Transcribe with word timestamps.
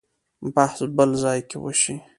بحث 0.55 0.79
بل 0.97 1.09
ځای 1.23 1.39
کې 1.49 1.57
وشي. 1.63 1.95